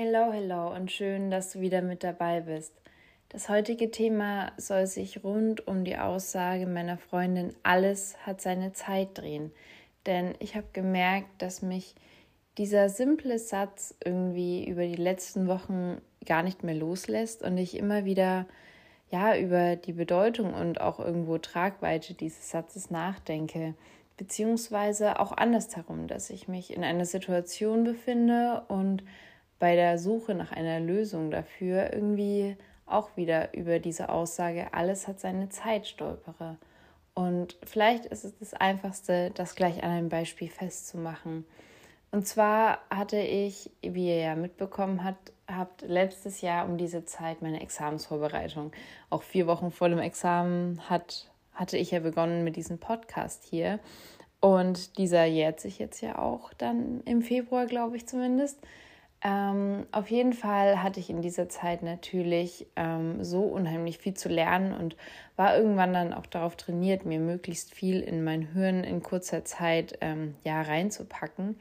Hello, 0.00 0.30
hello 0.32 0.72
und 0.72 0.92
schön, 0.92 1.28
dass 1.28 1.54
du 1.54 1.60
wieder 1.60 1.82
mit 1.82 2.04
dabei 2.04 2.42
bist. 2.42 2.72
Das 3.30 3.48
heutige 3.48 3.90
Thema 3.90 4.52
soll 4.56 4.86
sich 4.86 5.24
rund 5.24 5.66
um 5.66 5.82
die 5.82 5.98
Aussage 5.98 6.68
meiner 6.68 6.98
Freundin 6.98 7.52
Alles 7.64 8.16
hat 8.24 8.40
seine 8.40 8.72
Zeit 8.72 9.18
drehen. 9.18 9.50
Denn 10.06 10.36
ich 10.38 10.54
habe 10.54 10.68
gemerkt, 10.72 11.42
dass 11.42 11.62
mich 11.62 11.96
dieser 12.58 12.90
simple 12.90 13.40
Satz 13.40 13.96
irgendwie 14.04 14.64
über 14.68 14.86
die 14.86 14.94
letzten 14.94 15.48
Wochen 15.48 16.00
gar 16.24 16.44
nicht 16.44 16.62
mehr 16.62 16.76
loslässt 16.76 17.42
und 17.42 17.58
ich 17.58 17.76
immer 17.76 18.04
wieder 18.04 18.46
ja 19.10 19.36
über 19.36 19.74
die 19.74 19.94
Bedeutung 19.94 20.54
und 20.54 20.80
auch 20.80 21.00
irgendwo 21.00 21.38
Tragweite 21.38 22.14
dieses 22.14 22.50
Satzes 22.50 22.92
nachdenke, 22.92 23.74
beziehungsweise 24.16 25.18
auch 25.18 25.32
andersherum, 25.32 26.06
dass 26.06 26.30
ich 26.30 26.46
mich 26.46 26.72
in 26.72 26.84
einer 26.84 27.04
Situation 27.04 27.82
befinde 27.82 28.62
und 28.68 29.02
bei 29.58 29.74
der 29.74 29.98
Suche 29.98 30.34
nach 30.34 30.52
einer 30.52 30.80
Lösung 30.80 31.30
dafür 31.30 31.92
irgendwie 31.92 32.56
auch 32.86 33.16
wieder 33.16 33.54
über 33.54 33.78
diese 33.78 34.08
Aussage, 34.08 34.72
alles 34.72 35.08
hat 35.08 35.20
seine 35.20 35.48
Zeit 35.48 35.86
stolpere. 35.86 36.56
Und 37.14 37.56
vielleicht 37.64 38.06
ist 38.06 38.24
es 38.24 38.38
das 38.38 38.54
Einfachste, 38.54 39.30
das 39.34 39.54
gleich 39.56 39.82
an 39.82 39.90
einem 39.90 40.08
Beispiel 40.08 40.48
festzumachen. 40.48 41.44
Und 42.10 42.26
zwar 42.26 42.78
hatte 42.90 43.18
ich, 43.18 43.70
wie 43.82 44.08
ihr 44.08 44.18
ja 44.18 44.34
mitbekommen 44.34 45.04
habt, 45.04 45.32
habt 45.46 45.82
letztes 45.82 46.40
Jahr 46.40 46.66
um 46.66 46.78
diese 46.78 47.04
Zeit 47.04 47.42
meine 47.42 47.60
Examensvorbereitung. 47.60 48.72
Auch 49.10 49.22
vier 49.22 49.46
Wochen 49.46 49.70
vor 49.70 49.88
dem 49.88 49.98
Examen 49.98 50.88
hat, 50.88 51.28
hatte 51.52 51.76
ich 51.76 51.90
ja 51.90 52.00
begonnen 52.00 52.44
mit 52.44 52.56
diesem 52.56 52.78
Podcast 52.78 53.44
hier. 53.44 53.78
Und 54.40 54.96
dieser 54.96 55.24
jährt 55.24 55.60
sich 55.60 55.78
jetzt 55.78 56.00
ja 56.00 56.18
auch 56.18 56.52
dann 56.54 57.02
im 57.04 57.22
Februar, 57.22 57.66
glaube 57.66 57.96
ich 57.96 58.06
zumindest. 58.06 58.58
Ähm, 59.22 59.86
auf 59.90 60.10
jeden 60.10 60.32
Fall 60.32 60.82
hatte 60.82 61.00
ich 61.00 61.10
in 61.10 61.22
dieser 61.22 61.48
Zeit 61.48 61.82
natürlich 61.82 62.66
ähm, 62.76 63.24
so 63.24 63.42
unheimlich 63.42 63.98
viel 63.98 64.14
zu 64.14 64.28
lernen 64.28 64.72
und 64.72 64.96
war 65.34 65.56
irgendwann 65.56 65.92
dann 65.92 66.12
auch 66.12 66.26
darauf 66.26 66.54
trainiert, 66.54 67.04
mir 67.04 67.18
möglichst 67.18 67.74
viel 67.74 68.00
in 68.00 68.22
mein 68.22 68.42
Hirn 68.52 68.84
in 68.84 69.02
kurzer 69.02 69.44
Zeit 69.44 69.98
ähm, 70.02 70.36
ja 70.44 70.62
reinzupacken. 70.62 71.58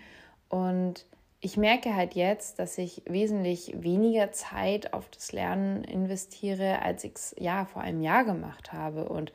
Und 0.49 1.07
ich 1.39 1.57
merke 1.57 1.95
halt 1.95 2.13
jetzt, 2.13 2.59
dass 2.59 2.77
ich 2.77 3.01
wesentlich 3.07 3.73
weniger 3.75 4.31
Zeit 4.31 4.93
auf 4.93 5.09
das 5.09 5.31
Lernen 5.31 5.83
investiere, 5.83 6.81
als 6.83 7.03
ich 7.03 7.15
es 7.15 7.35
ja 7.39 7.65
vor 7.65 7.81
einem 7.81 8.01
Jahr 8.01 8.23
gemacht 8.23 8.73
habe. 8.73 9.09
Und 9.09 9.31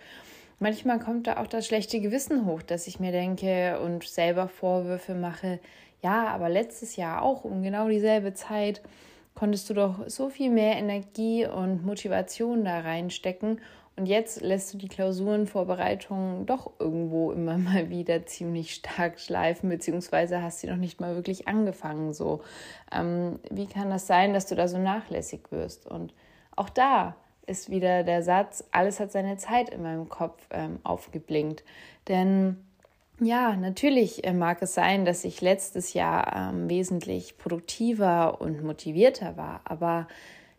manchmal 0.62 0.98
kommt 1.00 1.27
da 1.27 1.36
auch 1.38 1.46
das 1.46 1.66
schlechte 1.66 2.00
Gewissen 2.00 2.46
hoch, 2.46 2.62
dass 2.62 2.86
ich 2.86 3.00
mir 3.00 3.12
denke 3.12 3.80
und 3.80 4.05
selber 4.05 4.48
Vorwürfe 4.48 5.14
mache, 5.14 5.58
ja, 6.02 6.28
aber 6.28 6.48
letztes 6.48 6.96
Jahr 6.96 7.22
auch 7.22 7.44
um 7.44 7.62
genau 7.62 7.88
dieselbe 7.88 8.32
Zeit 8.32 8.80
konntest 9.34 9.69
du 9.70 9.74
doch 9.74 10.08
so 10.08 10.30
viel 10.30 10.50
mehr 10.50 10.77
Energie 10.77 11.46
und 11.46 11.84
Motivation 11.84 12.64
da 12.64 12.80
reinstecken. 12.80 13.60
Und 13.96 14.06
jetzt 14.06 14.41
lässt 14.41 14.72
du 14.72 14.78
die 14.78 14.88
Klausurenvorbereitungen 14.88 16.46
doch 16.46 16.72
irgendwo 16.78 17.32
immer 17.32 17.58
mal 17.58 17.91
wieder 17.91 18.24
ziemlich 18.26 18.74
stark 18.74 19.20
schleifen, 19.20 19.69
beziehungsweise 19.69 20.42
hast 20.42 20.60
sie 20.60 20.69
noch 20.69 20.76
nicht 20.76 21.00
mal 21.00 21.14
wirklich 21.14 21.48
angefangen. 21.48 22.12
So, 22.12 22.42
ähm, 22.92 23.38
wie 23.50 23.66
kann 23.66 23.91
das 23.91 24.06
sein, 24.06 24.32
dass 24.32 24.47
du 24.47 24.54
da 24.54 24.69
so 24.69 24.78
nachlässig 24.78 25.50
wirst? 25.50 25.86
Und 25.86 26.14
auch 26.56 26.69
da 26.69 27.16
ist 27.46 27.70
wieder 27.70 28.02
der 28.02 28.22
Satz: 28.22 28.64
Alles 28.72 29.00
hat 29.00 29.12
seine 29.12 29.36
Zeit 29.36 29.70
in 29.70 29.82
meinem 29.82 30.08
Kopf 30.08 30.46
ähm, 30.50 30.78
aufgeblinkt. 30.82 31.64
Denn 32.08 32.56
ja, 33.20 33.56
natürlich 33.56 34.24
äh, 34.24 34.32
mag 34.32 34.62
es 34.62 34.74
sein, 34.74 35.04
dass 35.04 35.24
ich 35.24 35.40
letztes 35.40 35.94
Jahr 35.94 36.50
ähm, 36.52 36.68
wesentlich 36.68 37.38
produktiver 37.38 38.40
und 38.40 38.64
motivierter 38.64 39.36
war, 39.36 39.60
aber 39.64 40.08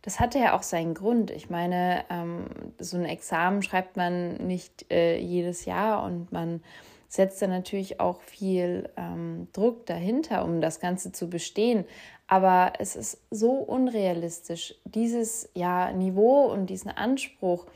das 0.03 0.19
hatte 0.19 0.37
ja 0.37 0.55
auch 0.55 0.63
seinen 0.63 0.93
Grund. 0.93 1.31
Ich 1.31 1.49
meine, 1.49 2.03
ähm, 2.09 2.45
so 2.77 2.97
ein 2.97 3.05
Examen 3.05 3.61
schreibt 3.63 3.95
man 3.95 4.35
nicht 4.35 4.91
äh, 4.91 5.17
jedes 5.17 5.65
Jahr 5.65 6.03
und 6.03 6.31
man 6.31 6.61
setzt 7.07 7.41
da 7.41 7.47
natürlich 7.47 7.99
auch 7.99 8.22
viel 8.22 8.89
ähm, 8.97 9.47
Druck 9.53 9.85
dahinter, 9.85 10.43
um 10.43 10.59
das 10.59 10.79
Ganze 10.79 11.11
zu 11.13 11.29
bestehen. 11.29 11.85
Aber 12.33 12.73
es 12.79 12.95
ist 12.95 13.19
so 13.29 13.51
unrealistisch, 13.51 14.73
dieses 14.85 15.49
ja, 15.53 15.91
Niveau 15.91 16.45
und 16.51 16.71
diesen 16.71 16.89
Anspruch 16.89 17.67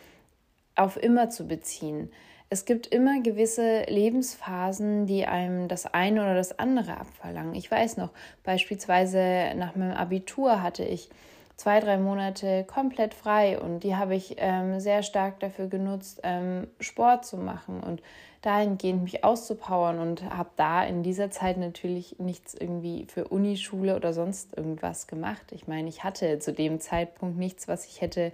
auf 0.75 0.97
immer 0.97 1.29
zu 1.29 1.47
beziehen. 1.47 2.09
Es 2.50 2.66
gibt 2.66 2.88
immer 2.88 3.22
gewisse 3.22 3.84
Lebensphasen, 3.84 5.06
die 5.06 5.28
einem 5.28 5.67
das 5.67 5.85
eine 5.85 6.23
oder 6.23 6.34
das 6.34 6.57
andere 6.57 6.97
abverlangen. 6.97 7.53
Ich 7.53 7.69
weiß 7.69 7.97
noch, 7.97 8.09
beispielsweise 8.44 9.53
nach 9.57 9.75
meinem 9.75 9.96
Abitur 9.96 10.63
hatte 10.63 10.84
ich 10.84 11.12
zwei, 11.57 11.79
drei 11.79 11.97
Monate 11.97 12.63
komplett 12.63 13.13
frei 13.13 13.59
und 13.59 13.84
die 13.84 13.95
habe 13.95 14.16
ich 14.16 14.35
ähm, 14.38 14.79
sehr 14.79 15.03
stark 15.03 15.40
dafür 15.40 15.68
genutzt, 15.68 16.22
ähm, 16.23 16.68
Sport 16.79 17.25
zu 17.25 17.38
machen 17.38 17.81
und 17.81 18.01
dahingehend 18.44 19.03
mich 19.03 19.23
auszupowern 19.23 20.00
und 20.00 20.23
habe 20.23 20.51
da 20.56 20.84
in 20.84 21.01
dieser 21.01 21.31
Zeit 21.31 21.57
natürlich 21.57 22.19
nichts 22.19 22.53
irgendwie 22.53 23.06
für 23.09 23.28
Unischule 23.28 23.96
oder 23.96 24.13
sonst 24.13 24.56
irgendwas 24.56 25.07
gemacht. 25.07 25.51
Ich 25.51 25.67
meine, 25.67 25.90
ich 25.90 26.03
hatte 26.03 26.40
zu 26.40 26.53
dem 26.53 26.79
Zeitpunkt 26.79 27.38
nichts, 27.38 27.67
was 27.67 27.88
ich 27.88 28.01
hätte 28.01 28.31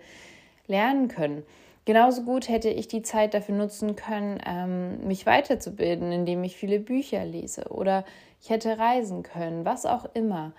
lernen 0.67 1.07
können. 1.07 1.43
Genauso 1.85 2.23
gut 2.23 2.47
hätte 2.47 2.69
ich 2.69 2.87
die 2.87 3.01
Zeit 3.01 3.33
dafür 3.33 3.55
nutzen 3.55 3.95
können, 3.95 4.39
ähm, 4.45 5.05
mich 5.07 5.25
weiterzubilden, 5.25 6.11
indem 6.11 6.43
ich 6.43 6.55
viele 6.55 6.79
Bücher 6.79 7.25
lese 7.25 7.69
oder 7.69 8.05
ich 8.41 8.49
hätte 8.49 8.77
reisen 8.77 9.23
können, 9.23 9.65
was 9.65 9.85
auch 9.85 10.05
immer. 10.13 10.51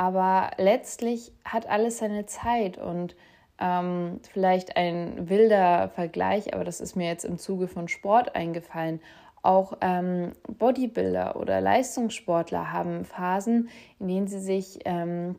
Aber 0.00 0.52
letztlich 0.56 1.30
hat 1.44 1.68
alles 1.68 1.98
seine 1.98 2.24
Zeit 2.24 2.78
und 2.78 3.14
ähm, 3.58 4.18
vielleicht 4.32 4.78
ein 4.78 5.28
wilder 5.28 5.90
Vergleich, 5.90 6.54
aber 6.54 6.64
das 6.64 6.80
ist 6.80 6.96
mir 6.96 7.06
jetzt 7.06 7.26
im 7.26 7.36
Zuge 7.36 7.68
von 7.68 7.86
Sport 7.86 8.34
eingefallen. 8.34 9.02
Auch 9.42 9.74
ähm, 9.82 10.32
Bodybuilder 10.48 11.36
oder 11.36 11.60
Leistungssportler 11.60 12.72
haben 12.72 13.04
Phasen, 13.04 13.68
in 13.98 14.08
denen 14.08 14.26
sie 14.26 14.40
sich 14.40 14.78
ähm, 14.86 15.36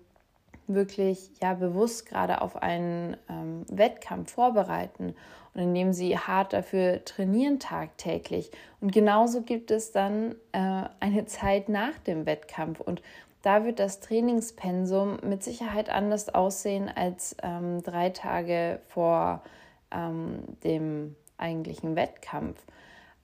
wirklich 0.68 1.32
ja 1.42 1.54
bewusst 1.54 2.06
gerade 2.06 2.42
auf 2.42 2.56
einen 2.62 3.18
ähm, 3.30 3.66
Wettkampf 3.70 4.32
vorbereiten 4.32 5.16
und 5.54 5.62
indem 5.62 5.94
sie 5.94 6.18
hart 6.18 6.54
dafür 6.54 7.04
trainieren 7.04 7.60
tagtäglich. 7.60 8.52
Und 8.80 8.92
genauso 8.92 9.42
gibt 9.42 9.72
es 9.72 9.92
dann 9.92 10.36
äh, 10.52 10.84
eine 11.00 11.26
Zeit 11.26 11.70
nach 11.70 11.98
dem 12.00 12.26
Wettkampf 12.26 12.80
und 12.80 13.02
da 13.42 13.66
wird 13.66 13.80
das 13.80 14.00
Trainingspensum 14.02 15.18
mit 15.24 15.44
Sicherheit 15.44 15.90
anders 15.90 16.30
aussehen 16.30 16.92
als 16.94 17.36
ähm, 17.42 17.82
drei 17.82 18.12
Tage 18.12 18.80
vor 18.88 19.42
ähm, 19.90 20.44
dem 20.64 21.16
eigentlichen 21.38 21.96
Wettkampf. 21.96 22.64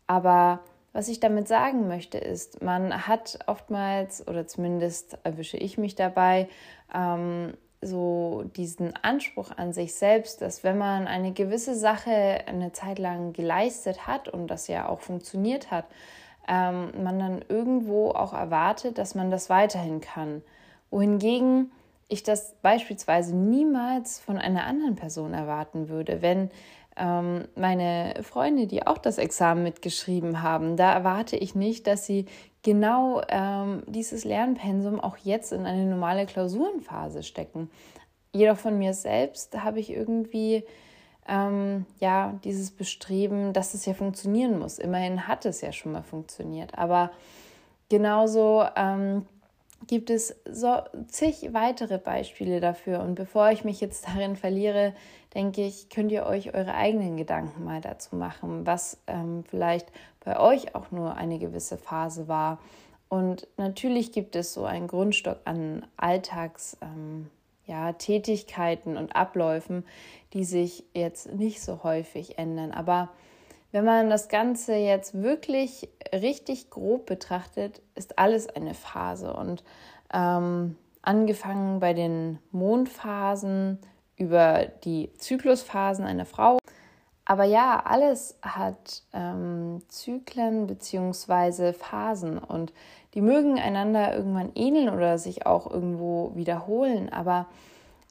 Aber 0.07 0.61
was 0.97 1.09
ich 1.09 1.19
damit 1.19 1.47
sagen 1.47 1.87
möchte, 1.87 2.17
ist, 2.17 2.63
man 2.63 3.05
hat 3.05 3.37
oftmals, 3.45 4.27
oder 4.27 4.47
zumindest 4.47 5.19
erwische 5.23 5.55
ich 5.55 5.77
mich 5.77 5.93
dabei, 5.93 6.49
ähm, 6.91 7.53
so 7.83 8.45
diesen 8.55 8.95
Anspruch 9.03 9.51
an 9.55 9.73
sich 9.73 9.93
selbst, 9.93 10.41
dass 10.41 10.63
wenn 10.63 10.79
man 10.79 11.05
eine 11.05 11.33
gewisse 11.33 11.75
Sache 11.75 12.39
eine 12.47 12.71
Zeit 12.71 12.97
lang 12.97 13.33
geleistet 13.33 14.07
hat 14.07 14.27
und 14.27 14.47
das 14.47 14.67
ja 14.67 14.89
auch 14.89 15.01
funktioniert 15.01 15.69
hat, 15.69 15.85
ähm, 16.47 16.89
man 17.03 17.19
dann 17.19 17.45
irgendwo 17.47 18.09
auch 18.09 18.33
erwartet, 18.33 18.97
dass 18.97 19.13
man 19.13 19.29
das 19.29 19.51
weiterhin 19.51 20.01
kann. 20.01 20.41
Wohingegen 20.89 21.71
ich 22.07 22.23
das 22.23 22.55
beispielsweise 22.63 23.35
niemals 23.35 24.17
von 24.17 24.39
einer 24.39 24.65
anderen 24.65 24.95
Person 24.95 25.35
erwarten 25.35 25.89
würde, 25.89 26.23
wenn 26.23 26.49
ähm, 26.97 27.47
meine 27.55 28.15
Freunde, 28.23 28.67
die 28.67 28.85
auch 28.85 28.97
das 28.97 29.17
Examen 29.17 29.63
mitgeschrieben 29.63 30.41
haben, 30.41 30.77
da 30.77 30.93
erwarte 30.93 31.35
ich 31.35 31.55
nicht, 31.55 31.87
dass 31.87 32.05
sie 32.05 32.25
genau 32.63 33.21
ähm, 33.29 33.83
dieses 33.87 34.25
Lernpensum 34.25 34.99
auch 34.99 35.17
jetzt 35.17 35.53
in 35.53 35.65
eine 35.65 35.85
normale 35.85 36.25
Klausurenphase 36.25 37.23
stecken. 37.23 37.69
Jedoch 38.33 38.57
von 38.57 38.77
mir 38.77 38.93
selbst 38.93 39.63
habe 39.63 39.79
ich 39.79 39.89
irgendwie 39.89 40.63
ähm, 41.27 41.85
ja 41.99 42.37
dieses 42.43 42.71
Bestreben, 42.71 43.53
dass 43.53 43.73
es 43.73 43.85
ja 43.85 43.93
funktionieren 43.93 44.59
muss. 44.59 44.79
Immerhin 44.79 45.27
hat 45.27 45.45
es 45.45 45.61
ja 45.61 45.71
schon 45.71 45.91
mal 45.91 46.03
funktioniert. 46.03 46.77
Aber 46.77 47.11
genauso 47.89 48.65
ähm, 48.75 49.25
gibt 49.85 50.09
es 50.09 50.35
so 50.49 50.81
zig 51.07 51.53
weitere 51.53 51.97
Beispiele 51.99 52.59
dafür. 52.59 53.01
Und 53.01 53.15
bevor 53.15 53.51
ich 53.51 53.63
mich 53.63 53.79
jetzt 53.79 54.07
darin 54.07 54.35
verliere, 54.35 54.93
denke 55.35 55.65
ich, 55.65 55.89
könnt 55.89 56.11
ihr 56.11 56.25
euch 56.25 56.53
eure 56.55 56.73
eigenen 56.73 57.17
Gedanken 57.17 57.63
mal 57.63 57.81
dazu 57.81 58.15
machen, 58.15 58.65
was 58.65 58.97
ähm, 59.07 59.43
vielleicht 59.43 59.91
bei 60.25 60.39
euch 60.39 60.73
auch 60.75 60.91
nur 60.91 61.15
eine 61.15 61.37
gewisse 61.37 61.77
Phase 61.77 62.27
war. 62.27 62.59
Und 63.09 63.47
natürlich 63.57 64.11
gibt 64.11 64.35
es 64.35 64.53
so 64.53 64.65
einen 64.65 64.87
Grundstock 64.87 65.37
an 65.45 65.85
Alltags. 65.95 66.77
Ähm, 66.81 67.29
ja, 67.67 67.91
Tätigkeiten 67.93 68.97
und 68.97 69.15
Abläufen, 69.15 69.85
die 70.33 70.45
sich 70.45 70.85
jetzt 70.93 71.33
nicht 71.33 71.61
so 71.61 71.83
häufig 71.83 72.39
ändern. 72.39 72.71
Aber 72.71 73.09
wenn 73.71 73.85
man 73.85 74.09
das 74.09 74.29
Ganze 74.29 74.75
jetzt 74.75 75.21
wirklich 75.21 75.89
richtig 76.13 76.69
grob 76.69 77.05
betrachtet, 77.05 77.81
ist 77.95 78.17
alles 78.17 78.47
eine 78.47 78.73
Phase. 78.73 79.33
Und 79.33 79.63
ähm, 80.13 80.77
angefangen 81.01 81.79
bei 81.79 81.93
den 81.93 82.39
Mondphasen 82.51 83.79
über 84.15 84.65
die 84.83 85.11
Zyklusphasen 85.17 86.05
einer 86.05 86.25
Frau. 86.25 86.57
Aber 87.25 87.43
ja, 87.43 87.81
alles 87.85 88.39
hat 88.41 89.03
ähm, 89.13 89.81
Zyklen 89.89 90.65
bzw. 90.65 91.73
Phasen 91.73 92.37
und 92.37 92.73
die 93.13 93.21
mögen 93.21 93.59
einander 93.59 94.15
irgendwann 94.15 94.51
ähneln 94.55 94.89
oder 94.89 95.17
sich 95.17 95.45
auch 95.45 95.69
irgendwo 95.69 96.31
wiederholen. 96.35 97.11
Aber 97.11 97.47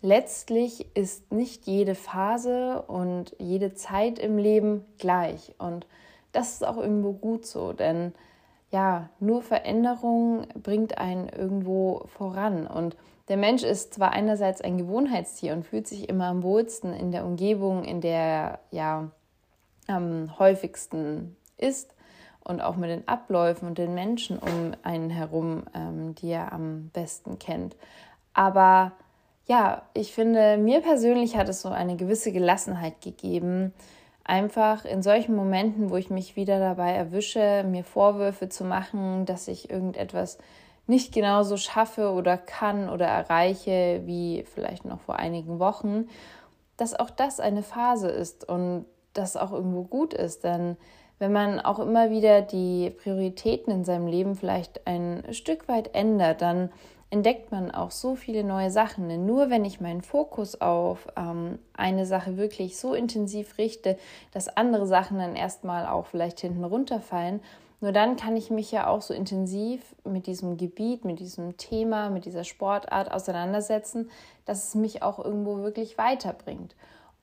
letztlich 0.02 0.86
ist 0.96 1.32
nicht 1.32 1.66
jede 1.66 1.94
Phase 1.94 2.82
und 2.82 3.34
jede 3.38 3.74
Zeit 3.74 4.18
im 4.18 4.38
Leben 4.38 4.84
gleich. 4.98 5.54
Und 5.58 5.86
das 6.32 6.52
ist 6.54 6.66
auch 6.66 6.76
irgendwo 6.76 7.12
gut 7.12 7.46
so, 7.46 7.72
denn 7.72 8.12
ja, 8.70 9.08
nur 9.20 9.42
Veränderung 9.42 10.46
bringt 10.54 10.98
einen 10.98 11.28
irgendwo 11.28 12.04
voran. 12.06 12.66
Und 12.66 12.96
der 13.28 13.36
Mensch 13.36 13.62
ist 13.62 13.94
zwar 13.94 14.10
einerseits 14.12 14.60
ein 14.60 14.76
Gewohnheitstier 14.76 15.52
und 15.52 15.64
fühlt 15.64 15.86
sich 15.86 16.08
immer 16.08 16.26
am 16.26 16.42
wohlsten 16.42 16.92
in 16.92 17.10
der 17.10 17.24
Umgebung, 17.24 17.84
in 17.84 18.00
der 18.00 18.18
er 18.18 18.58
ja 18.70 19.10
am 19.88 20.38
häufigsten 20.38 21.36
ist 21.56 21.94
und 22.44 22.60
auch 22.60 22.76
mit 22.76 22.90
den 22.90 23.06
Abläufen 23.08 23.68
und 23.68 23.78
den 23.78 23.94
Menschen 23.94 24.38
um 24.38 24.72
einen 24.82 25.10
herum, 25.10 25.64
ähm, 25.74 26.14
die 26.16 26.30
er 26.30 26.52
am 26.52 26.90
besten 26.92 27.38
kennt. 27.38 27.76
Aber 28.34 28.92
ja, 29.46 29.82
ich 29.94 30.12
finde, 30.12 30.58
mir 30.58 30.80
persönlich 30.80 31.36
hat 31.36 31.48
es 31.48 31.62
so 31.62 31.68
eine 31.68 31.96
gewisse 31.96 32.32
Gelassenheit 32.32 33.00
gegeben, 33.00 33.72
einfach 34.24 34.84
in 34.84 35.02
solchen 35.02 35.36
Momenten, 35.36 35.90
wo 35.90 35.96
ich 35.96 36.10
mich 36.10 36.34
wieder 36.34 36.58
dabei 36.58 36.92
erwische, 36.92 37.64
mir 37.64 37.84
Vorwürfe 37.84 38.48
zu 38.48 38.64
machen, 38.64 39.24
dass 39.24 39.46
ich 39.46 39.70
irgendetwas 39.70 40.38
nicht 40.88 41.14
genauso 41.14 41.56
schaffe 41.56 42.10
oder 42.10 42.36
kann 42.36 42.88
oder 42.88 43.06
erreiche 43.06 44.02
wie 44.04 44.44
vielleicht 44.52 44.84
noch 44.84 45.00
vor 45.00 45.16
einigen 45.16 45.58
Wochen, 45.58 46.08
dass 46.76 46.98
auch 46.98 47.10
das 47.10 47.40
eine 47.40 47.62
Phase 47.62 48.08
ist 48.08 48.48
und 48.48 48.84
das 49.12 49.36
auch 49.36 49.52
irgendwo 49.52 49.84
gut 49.84 50.12
ist. 50.12 50.44
Denn 50.44 50.76
wenn 51.18 51.32
man 51.32 51.60
auch 51.60 51.78
immer 51.78 52.10
wieder 52.10 52.42
die 52.42 52.90
Prioritäten 52.90 53.72
in 53.72 53.84
seinem 53.84 54.06
Leben 54.06 54.34
vielleicht 54.34 54.86
ein 54.86 55.24
Stück 55.30 55.68
weit 55.68 55.94
ändert, 55.94 56.42
dann 56.42 56.70
entdeckt 57.10 57.52
man 57.52 57.70
auch 57.70 57.90
so 57.90 58.16
viele 58.16 58.44
neue 58.44 58.70
Sachen. 58.70 59.08
Denn 59.08 59.26
nur 59.26 59.50
wenn 59.50 59.64
ich 59.64 59.80
meinen 59.80 60.02
Fokus 60.02 60.60
auf 60.60 61.06
ähm, 61.16 61.58
eine 61.74 62.06
Sache 62.06 62.36
wirklich 62.36 62.78
so 62.78 62.94
intensiv 62.94 63.58
richte, 63.58 63.96
dass 64.32 64.56
andere 64.56 64.86
Sachen 64.86 65.18
dann 65.18 65.36
erstmal 65.36 65.86
auch 65.86 66.06
vielleicht 66.06 66.40
hinten 66.40 66.64
runterfallen, 66.64 67.40
nur 67.80 67.92
dann 67.92 68.16
kann 68.16 68.36
ich 68.36 68.50
mich 68.50 68.72
ja 68.72 68.86
auch 68.86 69.02
so 69.02 69.12
intensiv 69.12 69.94
mit 70.04 70.26
diesem 70.26 70.56
Gebiet, 70.56 71.04
mit 71.04 71.20
diesem 71.20 71.58
Thema, 71.58 72.08
mit 72.08 72.24
dieser 72.24 72.42
Sportart 72.42 73.12
auseinandersetzen, 73.12 74.10
dass 74.46 74.68
es 74.68 74.74
mich 74.74 75.02
auch 75.02 75.18
irgendwo 75.22 75.58
wirklich 75.58 75.98
weiterbringt. 75.98 76.74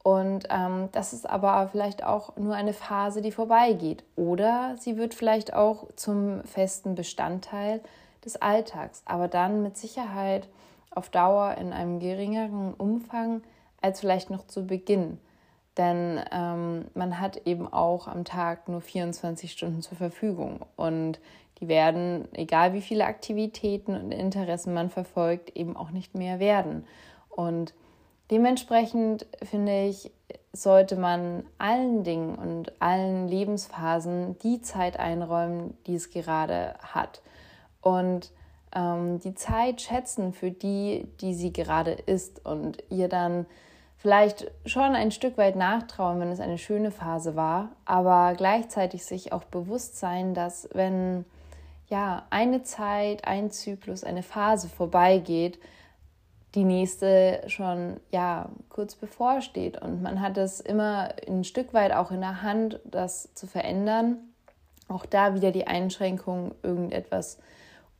Und 0.03 0.47
ähm, 0.49 0.89
das 0.91 1.13
ist 1.13 1.27
aber 1.27 1.69
vielleicht 1.69 2.03
auch 2.03 2.35
nur 2.35 2.55
eine 2.55 2.73
Phase, 2.73 3.21
die 3.21 3.31
vorbeigeht. 3.31 4.03
Oder 4.15 4.75
sie 4.77 4.97
wird 4.97 5.13
vielleicht 5.13 5.53
auch 5.53 5.87
zum 5.95 6.43
festen 6.43 6.93
Bestandteil 6.93 7.81
des 8.25 8.41
Alltags, 8.41 9.01
aber 9.05 9.27
dann 9.27 9.63
mit 9.63 9.77
Sicherheit 9.77 10.47
auf 10.91 11.09
Dauer 11.09 11.55
in 11.59 11.73
einem 11.73 11.99
geringeren 11.99 12.73
Umfang 12.73 13.41
als 13.81 13.99
vielleicht 13.99 14.29
noch 14.29 14.47
zu 14.47 14.65
Beginn. 14.65 15.19
Denn 15.77 16.19
ähm, 16.31 16.85
man 16.93 17.19
hat 17.19 17.47
eben 17.47 17.71
auch 17.71 18.07
am 18.07 18.25
Tag 18.25 18.69
nur 18.69 18.81
24 18.81 19.51
Stunden 19.51 19.81
zur 19.81 19.97
Verfügung 19.97 20.59
und 20.75 21.19
die 21.59 21.67
werden, 21.67 22.27
egal 22.33 22.73
wie 22.73 22.81
viele 22.81 23.05
Aktivitäten 23.05 23.95
und 23.95 24.11
Interessen 24.11 24.73
man 24.73 24.89
verfolgt, 24.89 25.55
eben 25.55 25.75
auch 25.75 25.89
nicht 25.91 26.13
mehr 26.13 26.39
werden. 26.39 26.85
Und 27.29 27.73
dementsprechend 28.29 29.25
finde 29.41 29.85
ich, 29.85 30.11
sollte 30.51 30.95
man 30.95 31.45
allen 31.57 32.03
Dingen 32.03 32.35
und 32.35 32.79
allen 32.79 33.27
Lebensphasen 33.27 34.37
die 34.39 34.61
Zeit 34.61 34.99
einräumen, 34.99 35.75
die 35.87 35.95
es 35.95 36.11
gerade 36.11 36.75
hat 36.81 37.21
und 37.83 38.31
ähm, 38.73 39.19
die 39.19 39.35
Zeit 39.35 39.81
schätzen 39.81 40.33
für 40.33 40.51
die, 40.51 41.07
die 41.21 41.33
sie 41.33 41.53
gerade 41.53 41.91
ist 41.91 42.45
und 42.45 42.83
ihr 42.89 43.07
dann 43.07 43.45
vielleicht 43.97 44.51
schon 44.65 44.95
ein 44.95 45.11
Stück 45.11 45.37
weit 45.37 45.55
nachtrauen, 45.55 46.19
wenn 46.19 46.31
es 46.31 46.39
eine 46.39 46.57
schöne 46.57 46.91
Phase 46.91 47.35
war, 47.35 47.69
aber 47.85 48.33
gleichzeitig 48.35 49.05
sich 49.05 49.31
auch 49.31 49.43
bewusst 49.45 49.97
sein, 49.97 50.33
dass 50.33 50.67
wenn 50.73 51.25
ja 51.87 52.23
eine 52.29 52.63
Zeit, 52.63 53.25
ein 53.25 53.51
Zyklus, 53.51 54.03
eine 54.03 54.23
Phase 54.23 54.67
vorbeigeht, 54.67 55.59
die 56.55 56.63
nächste 56.65 57.43
schon 57.47 57.99
ja 58.11 58.49
kurz 58.69 58.95
bevorsteht 58.95 59.81
und 59.81 60.01
man 60.01 60.21
hat 60.21 60.37
es 60.37 60.59
immer 60.59 61.09
ein 61.27 61.43
Stück 61.43 61.73
weit 61.73 61.93
auch 61.93 62.11
in 62.11 62.21
der 62.21 62.41
Hand, 62.41 62.79
das 62.85 63.33
zu 63.33 63.47
verändern. 63.47 64.17
Auch 64.87 65.05
da 65.05 65.33
wieder 65.33 65.51
die 65.51 65.65
Einschränkung, 65.65 66.53
irgendetwas 66.61 67.39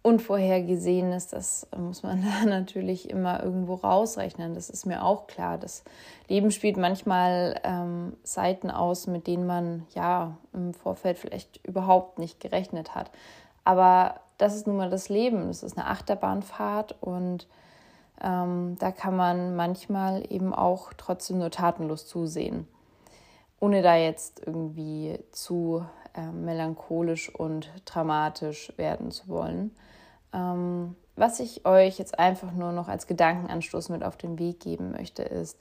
Unvorhergesehenes, 0.04 1.28
das 1.28 1.66
muss 1.76 2.04
man 2.04 2.22
da 2.42 2.46
natürlich 2.46 3.10
immer 3.10 3.42
irgendwo 3.42 3.76
rausrechnen. 3.76 4.54
Das 4.54 4.70
ist 4.70 4.86
mir 4.86 5.04
auch 5.04 5.28
klar. 5.28 5.58
Das 5.58 5.84
Leben 6.28 6.52
spielt 6.52 6.78
manchmal 6.78 7.60
ähm, 7.64 8.16
Seiten 8.24 8.70
aus, 8.70 9.08
mit 9.08 9.28
denen 9.28 9.48
man 9.48 9.88
ja 9.96 10.38
im 10.54 10.74
Vorfeld 10.74 11.18
vielleicht 11.18 11.66
überhaupt 11.66 12.20
nicht 12.20 12.40
gerechnet 12.42 12.94
hat. 12.94 13.12
Aber 13.64 14.20
das 14.38 14.56
ist 14.56 14.68
nun 14.68 14.76
mal 14.76 14.90
das 14.90 15.08
Leben. 15.08 15.48
Das 15.48 15.64
ist 15.64 15.78
eine 15.78 15.88
Achterbahnfahrt 15.88 16.98
und 17.02 17.48
ähm, 18.22 18.76
da 18.80 18.92
kann 18.92 19.16
man 19.16 19.56
manchmal 19.56 20.26
eben 20.30 20.54
auch 20.54 20.94
trotzdem 20.94 21.40
nur 21.40 21.50
tatenlos 21.50 22.06
zusehen, 22.08 22.68
ohne 23.62 23.82
da 23.82 23.96
jetzt 23.96 24.42
irgendwie 24.46 25.18
zu 25.32 25.86
äh, 26.14 26.28
melancholisch 26.28 27.34
und 27.34 27.72
dramatisch 27.86 28.74
werden 28.78 29.12
zu 29.12 29.30
wollen. 29.30 29.72
Ähm, 30.34 30.96
was 31.16 31.40
ich 31.40 31.66
euch 31.66 32.00
jetzt 32.00 32.18
einfach 32.18 32.52
nur 32.52 32.72
noch 32.72 32.88
als 32.88 33.08
Gedankenanstoß 33.08 33.90
mit 33.90 34.04
auf 34.04 34.18
den 34.18 34.40
Weg 34.40 34.60
geben 34.60 34.92
möchte, 34.92 35.24
ist, 35.24 35.58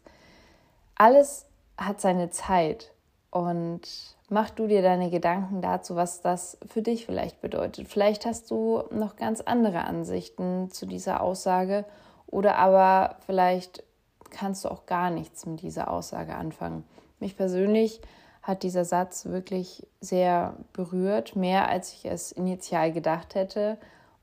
alles 0.95 1.47
hat 1.77 2.01
seine 2.01 2.31
Zeit 2.31 2.93
und 3.31 3.83
mach 4.29 4.51
du 4.51 4.67
dir 4.67 4.83
deine 4.83 5.11
Gedanken 5.11 5.61
dazu, 5.63 5.97
was 5.97 6.21
das 6.21 6.59
für 6.67 6.83
dich 6.83 7.07
vielleicht 7.07 7.41
bedeutet. 7.41 7.89
Vielleicht 7.89 8.25
hast 8.25 8.51
du 8.51 8.83
noch 8.91 9.17
ganz 9.17 9.41
andere 9.41 9.85
Ansichten 9.85 10.71
zu 10.71 10.87
dieser 10.87 11.23
Aussage 11.23 11.85
oder 12.27 12.57
aber 12.57 13.17
vielleicht 13.27 13.85
kannst 14.31 14.65
du 14.65 14.71
auch 14.71 14.87
gar 14.87 15.11
nichts 15.11 15.45
mit 15.45 15.63
dieser 15.63 15.91
Aussage 15.91 16.35
anfangen. 16.35 16.85
Mich 17.21 17.37
persönlich 17.37 18.01
hat 18.43 18.63
dieser 18.65 18.85
Satz 18.85 19.27
wirklich 19.27 19.87
sehr 20.01 20.57
berührt, 20.73 21.37
mehr 21.37 21.69
als 21.69 21.93
ich 21.93 22.07
es 22.07 22.33
initial 22.33 22.93
gedacht 22.93 23.35
hätte. 23.35 23.79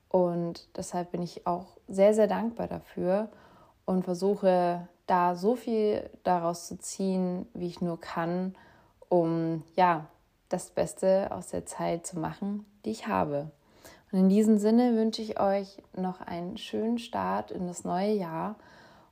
Und 0.10 0.68
deshalb 0.76 1.12
bin 1.12 1.22
ich 1.22 1.46
auch 1.48 1.78
sehr, 1.88 2.14
sehr 2.14 2.28
dankbar 2.28 2.68
dafür 2.68 3.30
und 3.86 4.04
versuche 4.04 4.88
da 5.06 5.36
so 5.36 5.56
viel 5.56 6.10
daraus 6.24 6.68
zu 6.68 6.78
ziehen, 6.78 7.48
wie 7.54 7.68
ich 7.68 7.82
nur 7.82 8.00
kann, 8.00 8.56
um 9.08 9.64
ja, 9.76 10.08
das 10.50 10.72
Beste 10.72 11.30
aus 11.32 11.48
der 11.48 11.66
Zeit 11.66 12.06
zu 12.06 12.20
machen, 12.20 12.66
die 12.86 12.92
ich 12.92 13.08
habe. 13.08 13.52
Und 14.12 14.20
in 14.20 14.30
diesem 14.30 14.58
Sinne 14.58 14.96
wünsche 14.96 15.22
ich 15.22 15.40
euch 15.40 15.78
noch 15.96 16.22
einen 16.22 16.58
schönen 16.58 16.98
Start 16.98 17.52
in 17.52 17.68
das 17.68 17.84
neue 17.84 18.14
Jahr. 18.14 18.56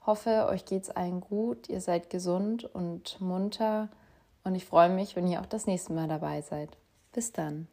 Hoffe, 0.05 0.47
euch 0.49 0.65
geht 0.65 0.83
es 0.83 0.89
allen 0.89 1.21
gut, 1.21 1.69
ihr 1.69 1.81
seid 1.81 2.09
gesund 2.09 2.63
und 2.63 3.21
munter 3.21 3.89
und 4.43 4.55
ich 4.55 4.65
freue 4.65 4.89
mich, 4.89 5.15
wenn 5.15 5.27
ihr 5.27 5.41
auch 5.41 5.45
das 5.45 5.67
nächste 5.67 5.93
Mal 5.93 6.07
dabei 6.07 6.41
seid. 6.41 6.77
Bis 7.11 7.33
dann. 7.33 7.67